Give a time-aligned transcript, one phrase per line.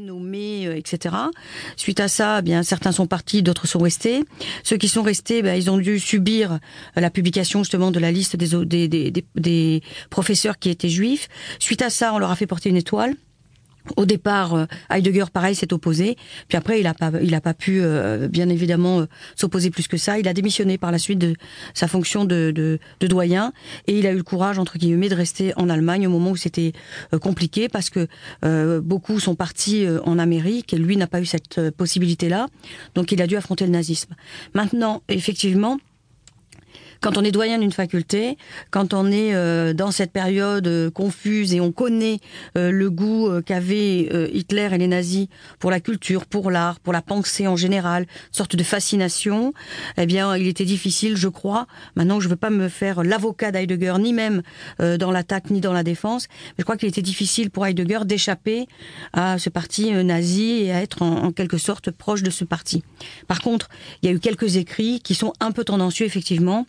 [0.00, 1.14] nommés, euh, etc.
[1.76, 4.24] Suite à ça, eh bien certains sont partis, d'autres sont restés.
[4.64, 8.10] Ceux qui sont restés, ben, ils ont dû subir euh, la publication justement de la
[8.10, 11.28] liste des, des, des, des professeurs qui étaient juifs.
[11.60, 13.14] Suite à ça, on leur a fait porter une étoile.
[13.96, 16.16] Au départ, euh, Heidegger, pareil, s'est opposé.
[16.48, 19.06] Puis après, il a pas, il a pas pu, euh, bien évidemment, euh,
[19.36, 20.18] s'opposer plus que ça.
[20.18, 21.34] Il a démissionné par la suite de
[21.74, 23.52] sa fonction de, de, de, doyen,
[23.86, 26.36] et il a eu le courage, entre guillemets, de rester en Allemagne au moment où
[26.36, 26.72] c'était
[27.20, 28.06] compliqué, parce que
[28.80, 32.46] beaucoup sont partis en Amérique, et lui n'a pas eu cette possibilité-là.
[32.94, 34.14] Donc, il a dû affronter le nazisme.
[34.54, 35.78] Maintenant, effectivement,
[37.00, 38.36] quand on est doyen d'une faculté,
[38.70, 42.20] quand on est euh, dans cette période euh, confuse et on connaît
[42.56, 47.02] euh, le goût qu'avaient Hitler et les nazis pour la culture, pour l'art, pour la
[47.02, 49.52] pensée en général, sorte de fascination,
[49.96, 51.66] eh bien, il était difficile, je crois,
[51.96, 54.42] maintenant je ne veux pas me faire l'avocat d'Heidegger, ni même
[54.78, 58.66] dans l'attaque, ni dans la défense, mais je crois qu'il était difficile pour Heidegger d'échapper
[59.12, 62.82] à ce parti nazi et à être en, en quelque sorte proche de ce parti.
[63.26, 63.68] Par contre,
[64.02, 66.66] il y a eu quelques écrits qui sont un peu tendancieux, effectivement,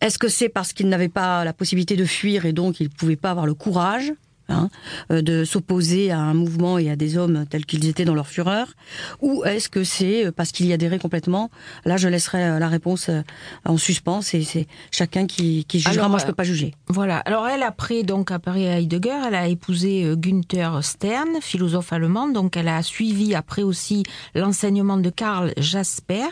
[0.00, 2.88] est-ce que c'est parce qu'il n'avait pas la possibilité de fuir et donc il ne
[2.92, 4.12] pouvait pas avoir le courage
[4.50, 4.68] Hein,
[5.12, 8.26] euh, de s'opposer à un mouvement et à des hommes tels qu'ils étaient dans leur
[8.26, 8.66] fureur
[9.20, 11.50] Ou est-ce que c'est euh, parce qu'il y adhérait complètement?
[11.84, 13.10] Là, je laisserai euh, la réponse
[13.64, 14.22] en suspens.
[14.22, 16.08] C'est chacun qui, qui jugera.
[16.08, 16.74] Moi, je peux pas juger.
[16.88, 17.18] Voilà.
[17.18, 22.28] Alors, elle, après, donc, à Paris à Heidegger, elle a épousé Günther Stern, philosophe allemand.
[22.28, 24.02] Donc, elle a suivi après aussi
[24.34, 26.26] l'enseignement de Karl Jasper.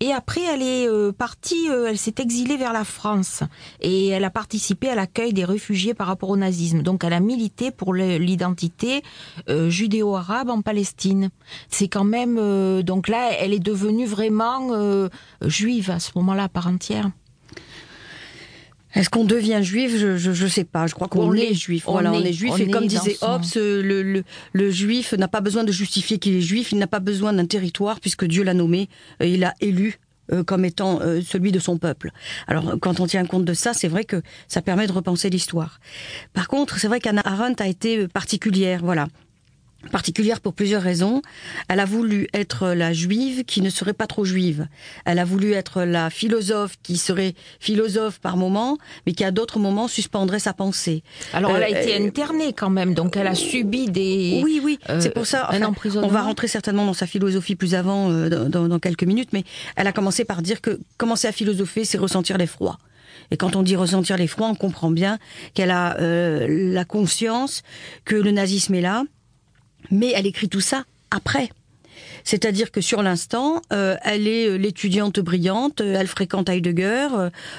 [0.00, 3.42] Et après, elle est partie, elle s'est exilée vers la France.
[3.80, 6.82] Et elle a participé à l'accueil des réfugiés par rapport au nazisme.
[6.82, 9.02] Donc, elle a milité pour l'identité
[9.48, 11.30] euh, judéo-arabe en Palestine.
[11.68, 15.08] C'est quand même euh, donc là, elle est devenue vraiment euh,
[15.44, 17.10] juive à ce moment-là, à part entière.
[18.94, 20.86] Est-ce qu'on devient juif Je ne sais pas.
[20.86, 21.84] Je crois qu'on est, juif.
[21.86, 22.58] voilà, on est juif.
[22.58, 26.40] et comme disait Hobbes, le, le, le, juif n'a pas besoin de justifier qu'il est
[26.40, 26.72] juif.
[26.72, 28.88] Il n'a pas besoin d'un territoire puisque Dieu l'a nommé.
[29.20, 29.98] il a élu
[30.32, 32.10] euh, comme étant euh, celui de son peuple.
[32.46, 35.80] Alors quand on tient compte de ça, c'est vrai que ça permet de repenser l'histoire.
[36.32, 39.08] Par contre, c'est vrai qu'Anna Arendt a été particulière, voilà
[39.90, 41.22] particulière pour plusieurs raisons.
[41.68, 44.66] Elle a voulu être la juive qui ne serait pas trop juive.
[45.04, 49.58] Elle a voulu être la philosophe qui serait philosophe par moment, mais qui à d'autres
[49.58, 51.02] moments suspendrait sa pensée.
[51.32, 54.40] Alors elle a euh, été euh, internée quand même, donc elle a subi des...
[54.42, 55.48] Oui, oui, c'est pour ça.
[55.50, 59.30] un on va rentrer certainement dans sa philosophie plus avant, euh, dans, dans, quelques minutes,
[59.32, 59.44] mais
[59.76, 62.78] elle a commencé par dire que commencer à philosopher, c'est ressentir l'effroi.
[63.30, 65.18] Et quand on dit ressentir l'effroi, on comprend bien
[65.54, 67.62] qu'elle a la conscience
[68.04, 69.02] que le nazisme est là,
[69.90, 71.50] mais elle écrit tout ça après.
[72.24, 77.08] C'est-à-dire que sur l'instant, euh, elle est euh, l'étudiante brillante, euh, elle fréquente Heidegger,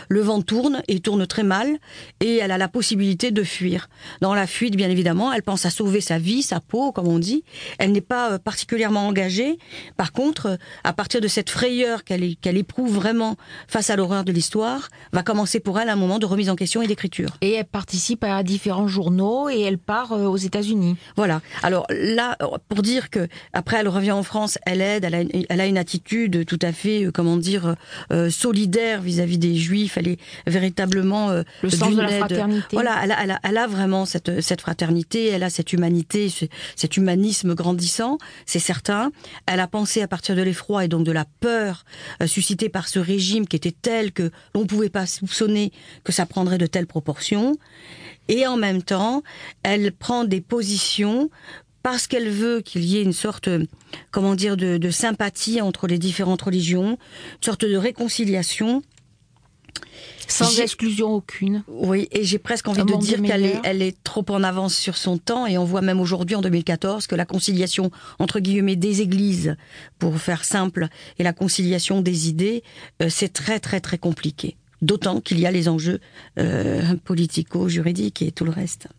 [0.09, 1.77] le vent tourne et tourne très mal,
[2.19, 3.89] et elle a la possibilité de fuir.
[4.21, 7.19] Dans la fuite, bien évidemment, elle pense à sauver sa vie, sa peau, comme on
[7.19, 7.43] dit.
[7.79, 9.57] Elle n'est pas particulièrement engagée.
[9.95, 13.35] Par contre, à partir de cette frayeur qu'elle éprouve vraiment
[13.67, 16.81] face à l'horreur de l'histoire, va commencer pour elle un moment de remise en question
[16.81, 17.37] et d'écriture.
[17.41, 20.95] Et elle participe à différents journaux et elle part aux États-Unis.
[21.15, 21.41] Voilà.
[21.63, 22.37] Alors là,
[22.69, 26.59] pour dire que après elle revient en France elle aide, elle a, une attitude tout
[26.61, 27.75] à fait, euh, comment dire,
[28.11, 29.97] euh, solidaire vis-à-vis des Juifs.
[29.97, 32.67] Elle est véritablement euh, le sens de la fraternité.
[32.73, 33.01] Voilà,
[33.43, 36.31] elle a, vraiment cette, cette fraternité, elle a cette humanité,
[36.75, 39.11] cet humanisme grandissant, c'est certain.
[39.45, 41.85] Elle a pensé à partir de l'effroi et donc de la peur
[42.25, 45.71] suscitée par ce régime qui était tel que l'on ne pouvait pas soupçonner
[46.03, 47.57] que ça prendrait de telles proportions.
[48.27, 49.23] Et en même temps,
[49.63, 51.29] elle prend des positions
[51.89, 53.47] parce qu'elle veut qu'il y ait une sorte,
[54.11, 58.83] comment dire, de, sympathie entre les différentes religions, une sorte de réconciliation.
[60.27, 61.63] Sans exclusion aucune.
[61.69, 64.97] Oui, et j'ai presque envie de dire qu'elle est, elle est trop en avance sur
[64.97, 68.99] son temps, et on voit même aujourd'hui, en 2014, que la conciliation, entre guillemets, des
[68.99, 69.55] églises,
[69.97, 72.63] pour faire simple, et la conciliation des idées,
[73.01, 74.57] euh, c'est très très très compliqué.
[74.81, 76.01] D'autant qu'il y a les enjeux
[76.37, 78.89] euh, politico-juridiques et tout le reste.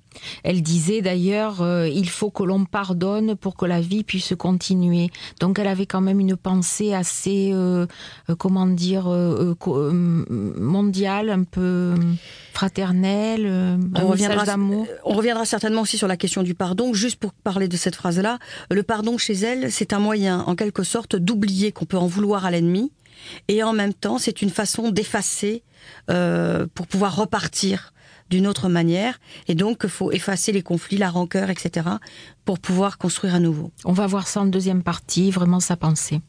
[0.43, 5.11] Elle disait d'ailleurs, euh, il faut que l'on pardonne pour que la vie puisse continuer.
[5.41, 7.87] Donc elle avait quand même une pensée assez, euh,
[8.29, 11.95] euh, comment dire, mondiale, un peu
[12.53, 14.87] fraternelle, un on reviendra, d'amour.
[15.05, 16.93] On reviendra certainement aussi sur la question du pardon.
[16.93, 18.39] Juste pour parler de cette phrase-là,
[18.71, 22.47] le pardon chez elle, c'est un moyen, en quelque sorte, d'oublier qu'on peut en vouloir
[22.47, 22.93] à l'ennemi.
[23.49, 25.63] Et en même temps, c'est une façon d'effacer
[26.07, 27.93] pour pouvoir repartir
[28.31, 29.21] d'une autre manière.
[29.47, 31.89] Et donc, il faut effacer les conflits, la rancœur, etc.,
[32.45, 33.71] pour pouvoir construire à nouveau.
[33.85, 36.21] On va voir ça en deuxième partie, vraiment sa pensée.